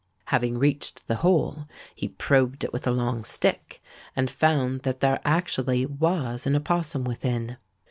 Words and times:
Having 0.33 0.57
reached 0.57 1.05
the 1.05 1.17
hole, 1.17 1.67
he 1.93 2.07
probed 2.07 2.63
it 2.63 2.73
with 2.73 2.87
a 2.87 2.91
long 2.91 3.23
stick, 3.23 3.83
and 4.15 4.31
found 4.31 4.79
that 4.79 4.99
there 4.99 5.21
actually 5.23 5.85
was 5.85 6.47
an 6.47 6.55
opossum 6.55 7.03
within. 7.03 7.57